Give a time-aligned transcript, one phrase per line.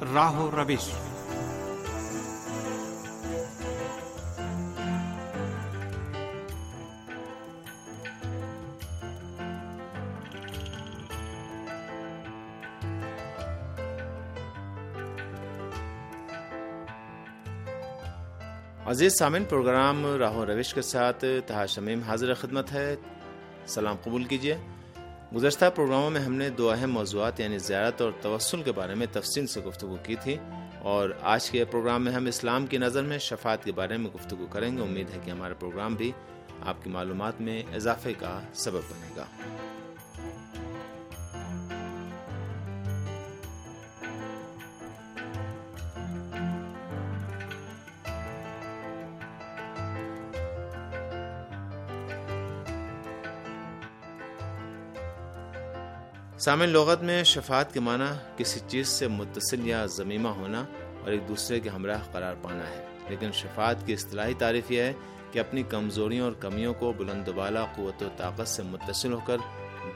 [0.00, 0.90] راہ و روش
[18.86, 22.94] عزیز سامن پروگرام راہ و روش کے ساتھ تہا شمیم حاضر خدمت ہے۔
[23.66, 24.56] سلام قبول کیجیے
[25.34, 29.06] گزشتہ پروگراموں میں ہم نے دو اہم موضوعات یعنی زیارت اور توسل کے بارے میں
[29.12, 30.36] تفصیل سے گفتگو کی تھی
[30.78, 34.46] اور آج کے پروگرام میں ہم اسلام کی نظر میں شفاعت کے بارے میں گفتگو
[34.46, 36.12] کریں گے۔ امید ہے کہ ہمارا پروگرام بھی
[36.66, 39.24] آپ کی معلومات میں اضافے کا سبب بنے گا۔
[56.38, 58.04] سامن لغت میں شفاعت کے معنی
[58.36, 60.64] کسی چیز سے متصل یا ضمیمہ ہونا
[61.00, 64.92] اور ایک دوسرے کے ہمراہ قرار پانا ہے۔ لیکن شفاعت کی اصطلاحی تعریف یہ ہے
[65.32, 69.36] کہ اپنی کمزوریوں اور کمیوں کو بلند بالا قوت و طاقت سے متصل ہو کر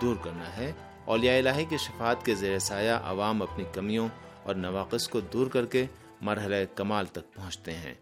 [0.00, 0.72] دور کرنا ہے۔
[1.04, 4.08] اولیاء الہی کی شفاعت کے زیر سایہ عوام اپنی کمیوں
[4.42, 5.86] اور نواقص کو دور کر کے
[6.20, 7.94] مرحلہ کمال تک پہنچتے ہیں۔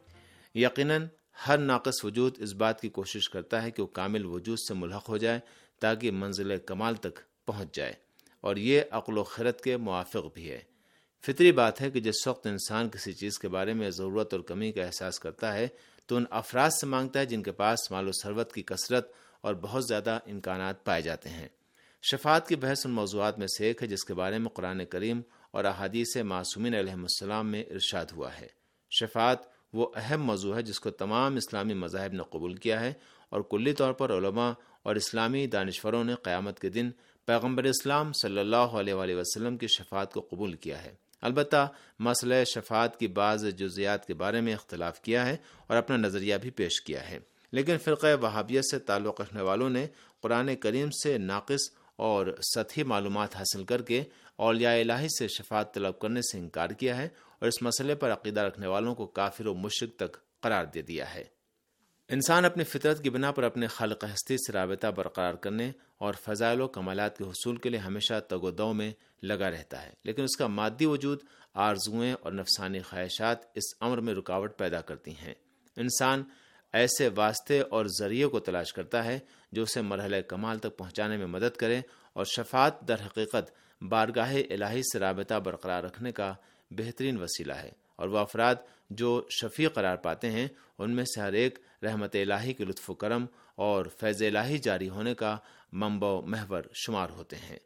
[0.55, 1.07] یقیناً
[1.49, 5.09] ہر ناقص وجود اس بات کی کوشش کرتا ہے کہ وہ کامل وجود سے ملحق
[5.09, 5.41] ہو جائے
[5.81, 8.10] تاکہ منزل کمال تک پہنچ جائے۔
[8.41, 10.61] اور یہ عقل و خرت کے موافق بھی ہے۔
[11.27, 14.73] فطری بات ہے کہ جس وقت انسان کسی چیز کے بارے میں ضرورت اور کمی
[14.73, 15.69] کا احساس کرتا ہے،
[16.07, 19.55] تو ان افراد سے مانگتا ہے جن کے پاس مال و ثروت کی کثرت اور
[19.55, 21.49] بہت زیادہ امکانات پائے جاتے ہیں۔
[22.03, 25.21] شفاعت کی بحث ان موضوعات میں سے ایک ہے جس کے بارے میں قرآن کریم
[25.51, 28.47] اور احادیث معصومین علیہ السلام میں ارشاد ہوا ہے۔
[28.91, 29.39] شفاعت
[29.73, 32.93] وہ اہم موضوع ہے جس کو تمام اسلامی مذاہب نے قبول کیا ہے
[33.29, 36.91] اور کلی طور پر علماء اور اسلامی دانشوروں نے قیامت کے دن
[37.31, 42.35] پیغمبر اسلام صلی اللہ علیہ وآلہ وسلم کی شفاعت کو قبول کیا ہے۔ البتہ مسئلہ
[42.45, 46.81] شفاعت کی بعض جزیات کے بارے میں اختلاف کیا ہے اور اپنا نظریہ بھی پیش
[46.81, 47.19] کیا ہے۔
[47.53, 49.87] لیکن فرقہ وہابیت سے تعلق رکھنے والوں نے
[50.21, 54.05] قرآن کریم سے ناقص اور سطحی معلومات حاصل کر کے
[54.37, 58.41] اولیاء الہی سے شفاعت طلب کرنے سے انکار کیا ہے اور اس مسئلے پر عقیدہ
[58.41, 61.25] رکھنے والوں کو کافر و مشرق تک قرار دے دیا ہے۔
[62.13, 66.61] انسان اپنی فطرت کی بنا پر اپنے خالق ہستی سے رابطہ برقرار کرنے اور فضائل
[66.61, 70.23] و کمالات کے حصول کے لیے ہمیشہ تگ و دو میں لگا رہتا ہے۔ لیکن
[70.23, 71.21] اس کا مادی وجود
[71.55, 75.35] آرزوئیں اور نفسانی خواہشات اس امر میں رکاوٹ پیدا کرتی ہیں۔
[75.77, 76.23] انسان
[76.73, 79.19] ایسے واسطے اور ذریعے کو تلاش کرتا ہے
[79.53, 81.81] جو اسے مرحلہ کمال تک پہنچانے میں مدد کرے
[82.13, 86.35] اور شفاعت در حقیقت بارگاہ الہی سے رابطہ برقرار رکھنے کا
[86.71, 88.55] بہترین وسیلہ ہے۔ اور وہ افراد
[88.91, 92.95] جو شفیع قرار پاتے ہیں، ان میں سے ہر ایک رحمت الہی کے لطف و
[92.95, 95.37] کرم اور فیض الہی جاری ہونے کا
[95.73, 97.57] منبع و محور شمار ہوتے ہیں۔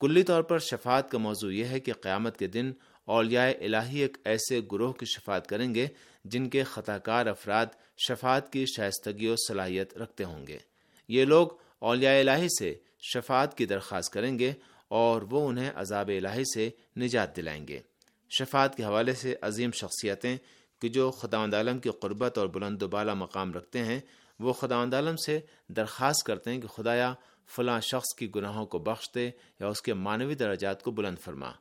[0.00, 2.72] کلی طور پر شفاعت کا موضوع یہ ہے کہ قیامت کے دن
[3.04, 5.86] اولیاء الہی ایک ایسے گروہ کی شفاعت کریں گے
[6.24, 7.66] جن کے خطا کار افراد
[8.08, 10.58] شفاعت کی شائستگی و صلاحیت رکھتے ہوں گے۔
[11.08, 12.74] یہ لوگ اولیاء الہی سے
[13.14, 14.52] شفاعت کی درخواست کریں گے
[14.88, 17.80] اور وہ انہیں عذاب الہی سے نجات دلائیں گے۔
[18.30, 20.36] شفاعت کے حوالے سے عظیم شخصیتیں
[20.82, 24.00] کہ جو خداوند عالم کی قربت اور بلند و بالا مقام رکھتے ہیں،
[24.40, 27.14] وہ خداوند عالم سے درخواست کرتے ہیں کہ خدایا
[27.56, 31.52] فلاں شخص کی گناہوں کو بخش دے یا اس کے معنوی درجات کو بلند فرما۔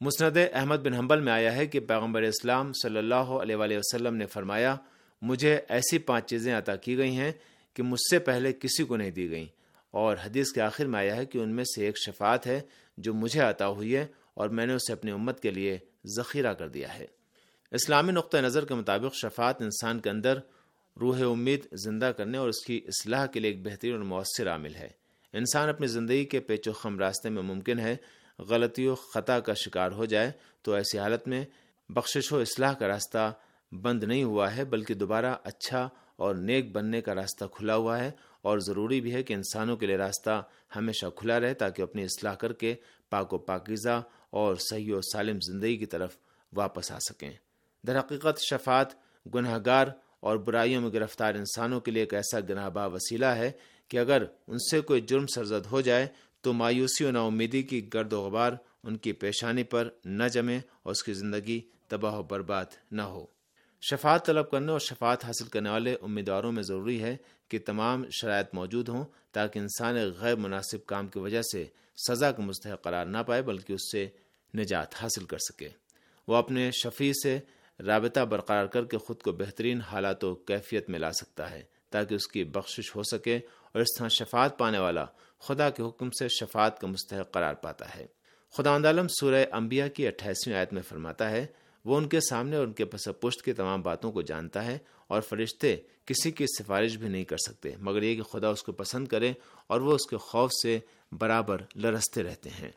[0.00, 4.16] مسند احمد بن حنبل میں آیا ہے کہ پیغمبر اسلام صلی اللہ علیہ وآلہ وسلم
[4.16, 4.76] نے فرمایا،
[5.22, 7.32] مجھے ایسی پانچ چیزیں عطا کی گئی ہیں
[7.74, 9.46] کہ مجھ سے پہلے کسی کو نہیں دی گئیں۔
[9.90, 12.60] اور حدیث کے آخر میں آیا ہے کہ ان میں سے ایک شفاعت ہے
[12.98, 16.68] جو مجھے عطا ہوئی ہے اور میں نے اسے اپنی امت کے لیے ذخیرہ کر
[16.68, 17.06] دیا ہے۔
[17.70, 20.38] اسلامی نقطۂ نظر کے مطابق شفاعت انسان کے اندر
[21.00, 24.74] روح امید زندہ کرنے اور اس کی اصلاح کے لیے ایک بہترین اور مؤثر عامل
[24.74, 24.88] ہے۔
[25.32, 27.96] انسان اپنی زندگی کے پیچ و خم راستے میں ممکن ہے
[28.38, 31.44] غلطی و خطا کا شکار ہو جائے تو ایسی حالت میں
[31.88, 33.32] بخشش و اصلاح کا راستہ
[33.72, 38.10] بند نہیں ہوا ہے، بلکہ دوبارہ اچھا اور نیک بننے کا راستہ کھلا ہوا ہے۔
[38.42, 40.42] اور ضروری بھی ہے کہ انسانوں کے لیے راستہ
[40.76, 42.74] ہمیشہ کھلا رہے تاکہ اپنی اصلاح کر کے
[43.10, 44.02] پاک و پاکیزہ
[44.34, 46.16] اور صحیح و سالم زندگی کی طرف
[46.52, 47.32] واپس آ سکیں۔
[47.86, 48.94] در حقیقت شفات
[49.34, 49.86] گناہ گار
[50.20, 53.50] اور برائیوں میں گرفتار انسانوں کے لیے ایک ایسا گناہ با وسیلہ ہے
[53.88, 56.06] کہ اگر ان سے کوئی جرم سرزد ہو جائے
[56.40, 58.52] تو مایوسی و نا امیدی کی گرد و غبار
[58.82, 63.24] ان کی پیشانی پر نہ جمے اور اس کی زندگی تباہ و برباد نہ ہو۔
[63.82, 67.16] شفاعت طلب کرنے اور شفاعت حاصل کرنے والے امیدواروں میں ضروری ہے
[67.48, 71.64] کہ تمام شرائط موجود ہوں تاکہ انسان غیر مناسب کام کی وجہ سے
[72.08, 74.08] سزا کا مستحق قرار نہ پائے، بلکہ اس سے
[74.54, 75.68] نجات حاصل کر سکے۔
[76.28, 77.38] وہ اپنے شفیع سے
[77.86, 82.14] رابطہ برقرار کر کے خود کو بہترین حالات و کیفیت میں لا سکتا ہے تاکہ
[82.14, 85.04] اس کی بخشش ہو سکے اور اس طرح شفاعت پانے والا
[85.38, 88.06] خدا کے حکم سے شفاعت کا مستحق قرار پاتا ہے۔
[88.56, 91.46] خدا عالم سورہ انبیاء کی اٹھائیسویں آیت میں فرماتا ہے،
[91.84, 94.78] وہ ان کے سامنے اور ان کے پس پشت کی تمام باتوں کو جانتا ہے
[95.06, 98.72] اور فرشتے کسی کی سفارش بھی نہیں کر سکتے، مگر یہ کہ خدا اس کو
[98.72, 99.32] پسند کرے
[99.66, 100.78] اور وہ اس کے خوف سے
[101.12, 102.70] برابر لرستے رہتے ہیں۔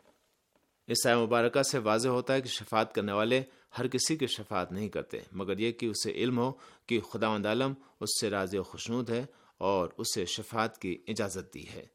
[0.88, 3.42] اس آئے مبارکہ سے واضح ہوتا ہے کہ شفاعت کرنے والے
[3.78, 6.52] ہر کسی کی شفاعت نہیں کرتے، مگر یہ کہ اسے علم ہو،
[6.86, 9.24] کہ خدا مند عالم اس سے راضی و خوشنود ہے
[9.58, 11.86] اور اسے شفاعت کی اجازت دی ہے۔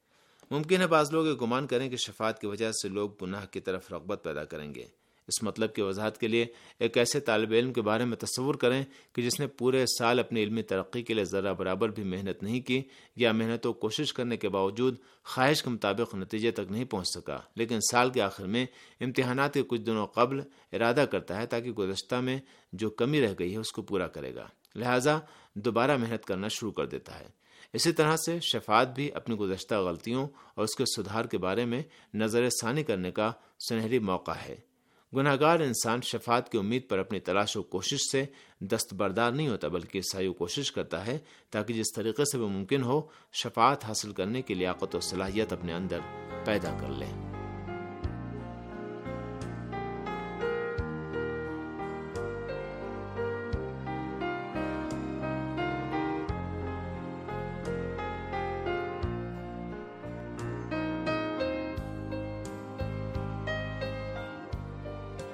[0.51, 3.59] ممکن ہے بعض لوگ یہ گمان کریں کہ شفاعت کی وجہ سے لوگ گناہ کی
[3.59, 4.85] طرف رغبت پیدا کریں گے۔
[5.27, 6.45] اس مطلب کی وضاحت کے لیے
[6.79, 8.83] ایک ایسے طالب علم کے بارے میں تصور کریں
[9.13, 12.61] کہ جس نے پورے سال اپنی علمی ترقی کے لیے ذرا برابر بھی محنت نہیں
[12.61, 12.81] کی
[13.15, 17.39] یا محنت و کوشش کرنے کے باوجود خواہش کے مطابق نتیجے تک نہیں پہنچ سکا،
[17.55, 18.65] لیکن سال کے آخر میں
[19.01, 20.41] امتحانات کے کچھ دنوں قبل
[20.73, 22.39] ارادہ کرتا ہے تاکہ گزشتہ میں
[22.73, 25.19] جو کمی رہ گئی ہے اس کو پورا کرے گا۔ لہٰذا
[25.55, 27.27] دوبارہ محنت کرنا شروع کر دیتا ہے۔
[27.73, 31.81] اسی طرح سے شفاعت بھی اپنی گزشتہ غلطیوں اور اس کے سدھار کے بارے میں
[32.13, 33.31] نظر ثانی کرنے کا
[33.69, 34.55] سنہری موقع ہے۔
[35.15, 38.25] گناہ گار انسان شفاعت کی امید پر اپنی تلاش و کوشش سے
[38.59, 41.17] دستبردار نہیں ہوتا، بلکہ عیسائی کوشش کرتا ہے
[41.51, 43.01] تاکہ جس طریقے سے وہ ممکن ہو،
[43.33, 45.99] شفاعت حاصل کرنے کی لیاقت و صلاحیت اپنے اندر
[46.45, 47.32] پیدا کر لے۔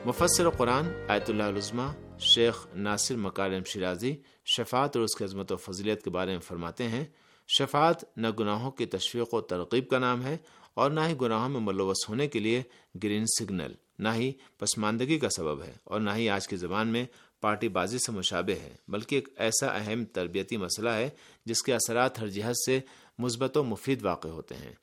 [0.06, 4.16] مفسر قرآن آیت اللہ العظمہ شیخ ناصر مکارم شرازی
[4.46, 7.06] شفاعت اور اس کی عظمت و فضیلیت کے بارے میں فرماتے ہیں۔
[7.48, 10.38] شفاعت نہ گناہوں کی تشویق و ترغیب کا نام ہے
[10.74, 12.62] اور نہ ہی گناہوں میں ملوث ہونے کے لیے
[13.04, 17.06] گرین سگنل، نہ ہی پسماندگی کا سبب ہے اور نہ ہی آج کی زبان میں
[17.42, 21.10] پارٹی بازی سے مشابہ ہے، بلکہ ایک ایسا اہم تربیتی مسئلہ ہے
[21.46, 22.80] جس کے اثرات ہر جہت سے
[23.20, 24.74] مثبت و مفید واقع ہوتے ہیں۔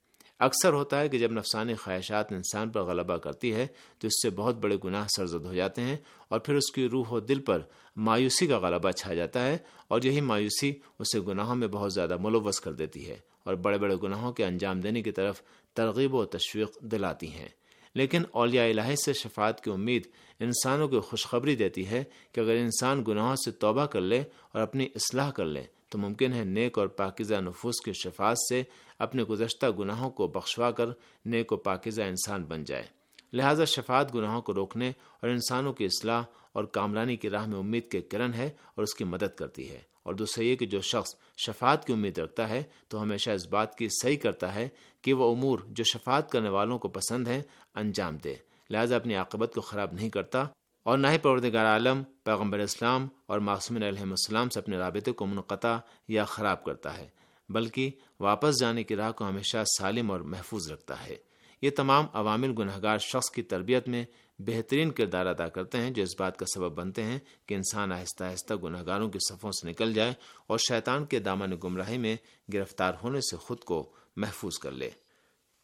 [0.41, 3.67] اکثر ہوتا ہے کہ جب نفسانی خواہشات انسان پر غلبہ کرتی ہے،
[3.99, 5.97] تو اس سے بہت بڑے گناہ سرزد ہو جاتے ہیں
[6.29, 7.61] اور پھر اس کی روح و دل پر
[7.97, 12.61] مایوسی کا غلبہ چھا جاتا ہے اور یہی مایوسی اسے گناہوں میں بہت زیادہ ملوث
[12.61, 15.43] کر دیتی ہے اور بڑے بڑے گناہوں کے انجام دینے کی طرف
[15.75, 17.49] ترغیب و تشویق دلاتی ہیں۔
[17.94, 20.06] لیکن اولیاء الہی سے شفاعت کی امید
[20.41, 24.23] انسانوں کو خوشخبری دیتی ہے کہ اگر انسان گناہوں سے توبہ کر لے
[24.53, 28.62] اور اپنی اصلاح کر لے تو ممکن ہے نیک اور پاکیزہ نفوس کی شفاعت سے
[28.99, 30.87] اپنے گزشتہ گناہوں کو بخشوا کر
[31.25, 32.87] نیک و پاکیزہ انسان بن جائے۔
[33.33, 36.23] لہذا شفاعت گناہوں کو روکنے اور انسانوں کی اصلاح
[36.53, 39.83] اور کامرانی کی راہ میں امید کے کرن ہے اور اس کی مدد کرتی ہے۔
[40.03, 41.15] اور دوسرا یہ کہ جو شخص
[41.47, 44.69] شفاعت کی امید رکھتا ہے تو ہمیشہ اس بات کی صحیح کرتا ہے
[45.03, 47.43] کہ وہ امور جو شفاعت کرنے والوں کو پسند ہیں
[47.75, 48.35] انجام دے۔
[48.71, 50.44] لہذا اپنی عاقبت کو خراب نہیں کرتا۔
[50.87, 55.27] اور نہ ہی پروردگار عالم، پیغمبر اسلام اور معصوم علیہ السلام سے اپنے رابطے کو
[55.27, 55.77] منقطع
[56.09, 57.09] یا خراب کرتا ہے،
[57.49, 57.91] بلکہ
[58.21, 61.17] واپس جانے کی راہ کو ہمیشہ سالم اور محفوظ رکھتا ہے۔
[61.62, 64.05] یہ تمام عوامل گناہ گار شخص کی تربیت میں
[64.38, 68.25] بہترین کردار ادا کرتے ہیں، جو اس بات کا سبب بنتے ہیں کہ انسان آہستہ
[68.25, 70.12] آہستہ گناہ گاروں کی صفوں سے نکل جائے
[70.47, 72.17] اور شیطان کے دامن گمراہی میں
[72.53, 74.91] گرفتار ہونے سے خود کو محفوظ کر لے۔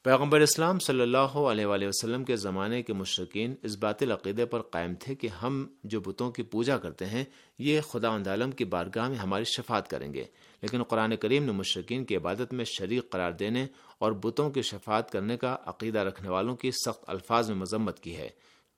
[0.05, 4.63] پیغمبر اسلام صلی اللہ علیہ وآلہ وسلم کے زمانے کے مشرقین اس باطل عقیدے پر
[4.63, 7.25] قائم تھے کہ ہم جو بتوں کی پوجا کرتے ہیں،
[7.59, 10.25] یہ خدا عالم کی بارگاہ میں ہماری شفاعت کریں گے۔
[10.63, 13.67] لیکن قرآن کریم نے مشرقین کی عبادت میں شریک قرار دینے
[13.99, 18.17] اور بتوں کی شفاعت کرنے کا عقیدہ رکھنے والوں کی سخت الفاظ میں مذمت کی
[18.17, 18.29] ہے۔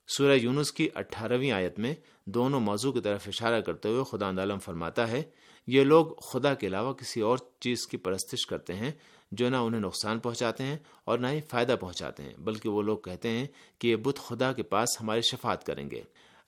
[0.08, 4.58] سورہ یونس کی اٹھارہویں آیت میں دونوں موضوع کی طرف اشارہ کرتے ہوئے خدا عالم
[4.58, 5.22] فرماتا ہے،
[5.66, 8.92] یہ لوگ خدا کے علاوہ کسی اور چیز کی پرستش کرتے ہیں
[9.32, 12.98] جو نہ انہیں نقصان پہنچاتے ہیں اور نہ ہی فائدہ پہنچاتے ہیں، بلکہ وہ لوگ
[12.98, 13.46] کہتے ہیں
[13.78, 16.02] کہ یہ بت خدا کے پاس ہماری شفاعت کریں گے۔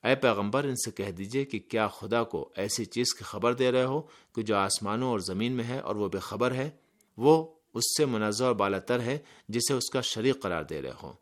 [0.04, 3.72] اے پیغمبر، ان سے کہہ دیجیے کہ کیا خدا کو ایسی چیز کی خبر دے
[3.72, 4.00] رہے ہو
[4.34, 6.70] کہ جو آسمانوں اور زمین میں ہے اور وہ بے خبر ہے؟
[7.16, 9.18] وہ اس سے منظر اور بالا تر ہے
[9.48, 11.12] جسے اس کا شریک قرار دے رہے ہوں۔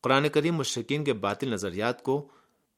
[0.00, 2.28] قرآن کریم مشرقین کے باطل نظریات کو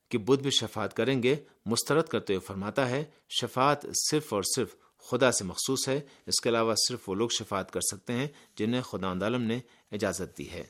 [0.08, 1.36] کہ بدھ بھی شفاعت کریں گے،
[1.66, 3.04] مسترد کرتے ہوئے فرماتا ہے،
[3.40, 7.70] شفاعت صرف اور صرف خدا سے مخصوص ہے، اس کے علاوہ صرف وہ لوگ شفاعت
[7.70, 9.60] کر سکتے ہیں جنہیں خدا عالم نے
[9.92, 10.64] اجازت دی ہے۔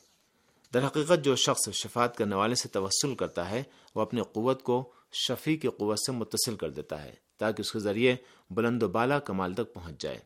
[0.75, 3.63] در حقیقت جو شخص شفاعت کرنے والے سے توسل کرتا ہے،
[3.95, 7.79] وہ اپنی قوت کو شفیع کی قوت سے متصل کر دیتا ہے تاکہ اس کے
[7.79, 8.17] ذریعے
[8.51, 10.19] بلند و بالا کمال تک پہنچ جائے۔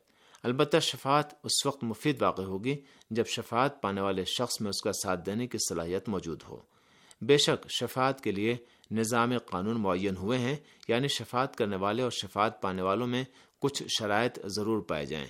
[0.42, 2.80] البتہ شفاعت اس وقت مفید واقع ہوگی
[3.10, 6.56] جب شفاعت پانے والے شخص میں اس کا ساتھ دینے کی صلاحیت موجود ہو۔
[7.20, 8.56] بے شک شفاعت کے لیے
[8.92, 10.56] نظام قانون معین ہوئے ہیں
[10.88, 13.24] یعنی شفاعت کرنے والے اور شفاعت پانے والوں میں
[13.58, 15.26] کچھ شرائط ضرور پائے جائیں۔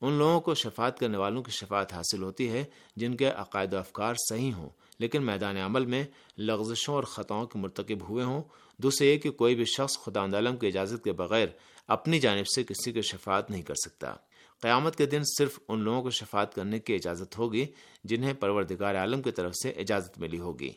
[0.00, 2.64] ان لوگوں کو شفاعت کرنے والوں کی شفاعت حاصل ہوتی ہے
[2.96, 6.04] جن کے عقائد و افکار صحیح ہوں، لیکن میدان عمل میں
[6.38, 8.42] لغزشوں اور خطاؤں کے مرتکب ہوئے ہوں۔
[8.76, 11.48] دوسرے یہ کہ کوئی بھی شخص خدا عالم کی اجازت کے بغیر
[11.86, 14.14] اپنی جانب سے کسی کی شفاعت نہیں کر سکتا۔
[14.60, 17.66] قیامت کے دن صرف ان لوگوں کو شفاعت کرنے کی اجازت ہوگی
[18.04, 20.70] جنہیں پروردگار عالم کی طرف سے اجازت ملی ہوگی۔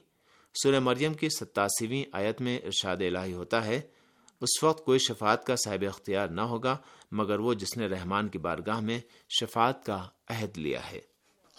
[0.54, 3.82] سورہ مریم کی ستاسیویں آیت میں ارشاد الہی ہوتا ہے،
[4.42, 6.78] اس وقت کوئی شفاعت کا صاحب اختیار نہ ہوگا،
[7.12, 9.00] مگر وہ جس نے رحمان کی بارگاہ میں
[9.40, 11.00] شفاعت کا عہد لیا ہے۔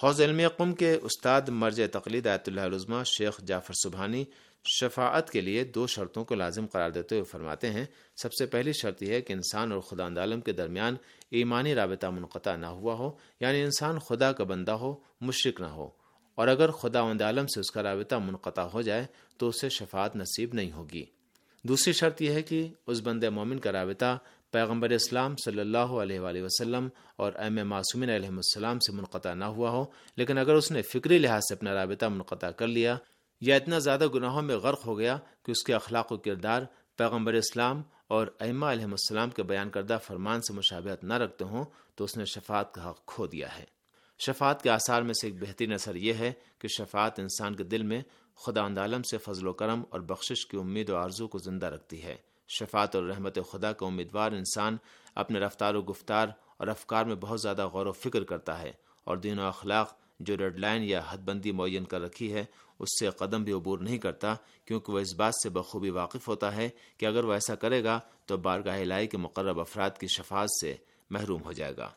[0.02, 4.24] حوض علم قم کے استاد مرج تقلید آیت اللہ علمہ شیخ جعفر سبحانی
[4.64, 7.84] شفاعت کے لیے دو شرطوں کو لازم قرار دیتے ہوئے فرماتے ہیں۔
[8.22, 10.96] سب سے پہلی شرط یہ ہے کہ انسان اور خدا عالم کے درمیان
[11.30, 16.01] ایمانی رابطہ منقطع نہ ہوا ہو یعنی انسان خدا کا بندہ ہو مشرق نہ ہو۔
[16.38, 19.06] اور اگر خدا عالم سے اس کا رابطہ منقطع ہو جائے
[19.38, 21.04] تو اسے شفاعت نصیب نہیں ہوگی۔
[21.64, 24.16] دوسری شرط یہ ہے کہ اس بند مومن کا رابطہ
[24.52, 29.44] پیغمبر اسلام صلی اللہ علیہ وآلہ وسلم اور ایم معصومین علیہ السلام سے منقطع نہ
[29.44, 29.84] ہوا ہو،
[30.16, 32.96] لیکن اگر اس نے فکری لحاظ سے اپنا رابطہ منقطع کر لیا
[33.42, 36.62] یا اتنا زیادہ گناہوں میں غرق ہو گیا کہ اس کے اخلاق و کردار
[36.98, 41.64] پیغمبر اسلام اور ائمہ علیہ السلام کے بیان کردہ فرمان سے مشابہت نہ رکھتے ہوں،
[41.94, 43.64] تو اس نے شفاعت کا حق کھو دیا ہے۔
[44.26, 47.82] شفاعت کے آثار میں سے ایک بہترین اثر یہ ہے کہ شفاعت انسان کے دل
[47.82, 48.02] میں
[48.46, 52.02] خدا عالم سے فضل و کرم اور بخشش کی امید و آرزو کو زندہ رکھتی
[52.02, 52.16] ہے۔
[52.48, 54.76] شفاعت اور رحمت خدا کا امیدوار انسان
[55.14, 58.72] اپنے رفتار و گفتار اور افکار میں بہت زیادہ غور و فکر کرتا ہے
[59.04, 62.44] اور دین و اخلاق جو ریڈ لائن یا حد بندی معین کر رکھی ہے،
[62.78, 66.56] اس سے قدم بھی عبور نہیں کرتا کیونکہ وہ اس بات سے بخوبی واقف ہوتا
[66.56, 70.48] ہے کہ اگر وہ ایسا کرے گا تو بارگاہ لائی کے مقرب افراد کی شفاعت
[70.60, 70.76] سے
[71.10, 71.90] محروم ہو جائے گا۔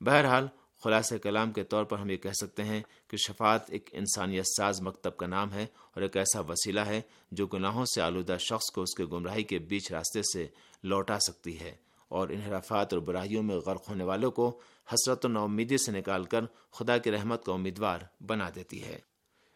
[0.00, 0.46] بہرحال
[0.84, 4.80] خلاصہ کلام کے طور پر ہم یہ کہہ سکتے ہیں کہ شفاعت ایک انسانیت ساز
[4.80, 8.82] مکتب کا نام ہے اور ایک ایسا وسیلہ ہے جو گناہوں سے آلودہ شخص کو
[8.82, 10.46] اس کے گمراہی کے بیچ راستے سے
[10.82, 11.74] لوٹا سکتی ہے
[12.08, 14.60] اور انحرافات اور برائیوں میں غرق ہونے والوں کو
[14.94, 18.98] حسرت و نومیدی سے نکال کر خدا کی رحمت کا امیدوار بنا دیتی ہے۔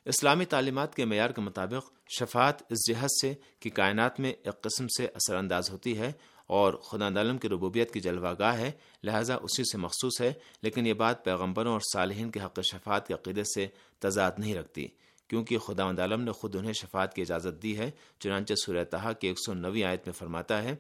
[0.05, 4.87] اسلامی تعلیمات کے معیار کے مطابق شفاعت اس جہد سے کہ کائنات میں ایک قسم
[4.89, 6.13] سے اثر انداز ہوتی ہے
[6.51, 8.71] اور خدا عالم کی ربوبیت کی جلوہ گاہ ہے،
[9.03, 13.15] لہٰذا اسی سے مخصوص ہے، لیکن یہ بات پیغمبروں اور صالحین کے حق شفاعت کے
[13.15, 13.67] عقیدے سے
[13.99, 14.87] تضاد نہیں رکھتی،
[15.31, 19.27] کیونکہ خدا عالم نے خود انہیں شفاعت کی اجازت دی ہے، چنانچہ سورہ تہا کی
[19.27, 20.75] ایک سو نوی آیت میں فرماتا ہے،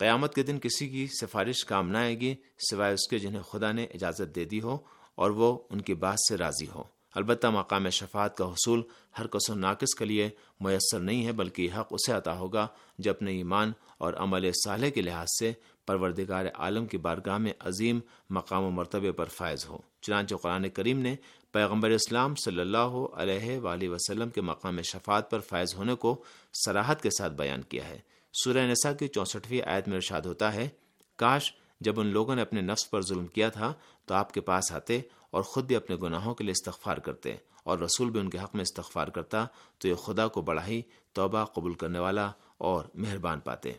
[0.00, 2.34] قیامت کے دن کسی کی سفارش کام نہ آئے گی،
[2.70, 4.78] سوائے اس کے جنہیں خدا نے اجازت دے دی ہو،
[5.14, 6.82] اور وہ ان کی بات سے راضی ہو۔
[7.14, 8.82] البتہ مقام شفاعت کا حصول
[9.18, 10.28] ہر کس و ناقص کے لیے
[10.60, 12.66] میسر نہیں ہے، بلکہ حق اسے عطا ہوگا
[12.98, 15.52] جو اپنے ایمان اور عمل صالح کے لحاظ سے
[15.86, 18.00] پروردگار عالم کی بارگاہ میں عظیم
[18.30, 21.14] مقام و مرتبے پر فائز ہو۔ چنانچہ قرآن کریم نے
[21.52, 26.22] پیغمبر اسلام صلی اللہ علیہ وآلہ وسلم کے مقام شفاعت پر فائز ہونے کو
[26.64, 27.98] سراحت کے ساتھ بیان کیا ہے۔
[28.34, 30.68] سورہ نساء کی چونسٹھویں آیت میں ارشاد ہوتا ہے،
[31.16, 33.72] کاش جب ان لوگوں نے اپنے نفس پر ظلم کیا تھا،
[34.04, 37.78] تو آپ کے پاس آتے اور خود بھی اپنے گناہوں کے لیے استغفار کرتے اور
[37.78, 39.46] رسول بھی ان کے حق میں استغفار کرتا،
[39.78, 40.82] تو یہ خدا کو بڑا ہی
[41.12, 43.72] توبہ قبول کرنے والا اور مہربان پاتے۔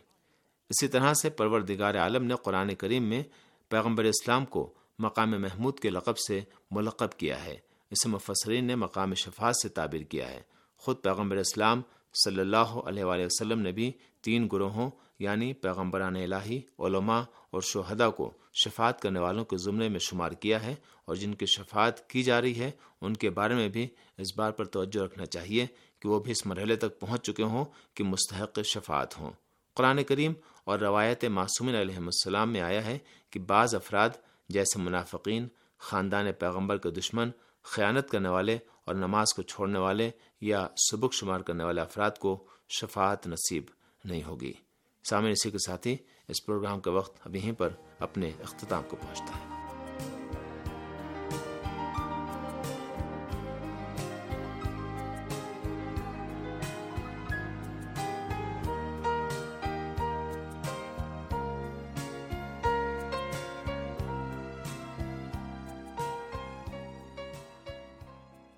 [0.68, 3.22] اسی طرح سے پروردگار عالم نے قرآن کریم میں
[3.68, 6.40] پیغمبر اسلام کو مقام محمود کے لقب سے
[6.70, 7.56] ملقب کیا ہے۔
[7.90, 10.42] اسے مفسرین نے مقام شفاعت سے تعبیر کیا ہے۔
[10.76, 11.82] خود پیغمبر اسلام
[12.24, 14.90] صلی اللہ علیہ وآلہ وسلم نے بھی تین گروہوں
[15.20, 18.30] یعنی پیغمبران الہی، علماء اور شہدا کو
[18.64, 20.74] شفاعت کرنے والوں کے زمرے میں شمار کیا ہے
[21.04, 23.86] اور جن کی شفاعت کی جا رہی ہے، ان کے بارے میں بھی
[24.18, 25.66] اس بار پر توجہ رکھنا چاہیے
[26.00, 29.30] کہ وہ بھی اس مرحلے تک پہنچ چکے ہوں کہ مستحق شفاعت ہوں۔
[29.74, 30.32] قرآن کریم
[30.64, 32.98] اور روایت معصومین علیہ السلام میں آیا ہے
[33.30, 34.10] کہ بعض افراد
[34.48, 35.48] جیسے منافقین،
[35.78, 37.30] خاندان پیغمبر کے دشمن،
[37.62, 40.10] خیانت کرنے والے اور نماز کو چھوڑنے والے
[40.40, 43.64] یا سبک شمار کرنے والے افراد کو شفاعت نصیب
[44.04, 44.52] نہیں ہوگی۔
[45.04, 45.96] سامنے اسی کے ساتھ ہی
[46.28, 49.49] اس پروگرام کا وقت اب یہیں پر اپنے اختتام کو پہنچتا ہے۔